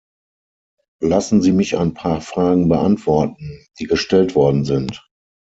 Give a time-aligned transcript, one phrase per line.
[1.03, 5.07] Lassen Sie mich ein paar Fragen beantworten, die gestellt worden sind.